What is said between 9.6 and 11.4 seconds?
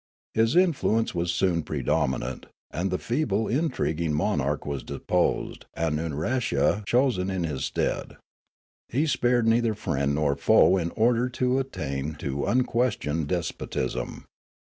friend nor foe in order